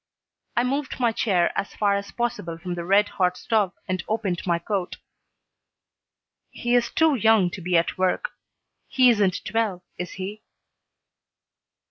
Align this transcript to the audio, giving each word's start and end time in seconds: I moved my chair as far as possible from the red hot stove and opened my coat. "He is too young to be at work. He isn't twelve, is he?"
I 0.57 0.63
moved 0.63 0.99
my 0.99 1.11
chair 1.11 1.53
as 1.55 1.75
far 1.75 1.95
as 1.95 2.09
possible 2.11 2.57
from 2.57 2.73
the 2.73 2.83
red 2.83 3.07
hot 3.07 3.37
stove 3.37 3.71
and 3.87 4.03
opened 4.07 4.41
my 4.47 4.57
coat. 4.57 4.97
"He 6.49 6.73
is 6.73 6.89
too 6.89 7.13
young 7.13 7.51
to 7.51 7.61
be 7.61 7.77
at 7.77 7.99
work. 7.99 8.31
He 8.87 9.11
isn't 9.11 9.45
twelve, 9.45 9.83
is 9.99 10.13
he?" 10.13 10.41